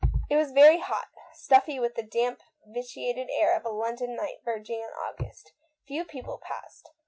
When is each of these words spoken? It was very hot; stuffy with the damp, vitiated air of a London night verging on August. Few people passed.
It 0.31 0.35
was 0.35 0.51
very 0.51 0.79
hot; 0.79 1.09
stuffy 1.31 1.79
with 1.79 1.93
the 1.93 2.01
damp, 2.01 2.41
vitiated 2.65 3.29
air 3.29 3.55
of 3.55 3.63
a 3.65 3.69
London 3.69 4.15
night 4.15 4.37
verging 4.43 4.81
on 4.81 4.89
August. 5.13 5.53
Few 5.85 6.03
people 6.05 6.39
passed. 6.39 6.89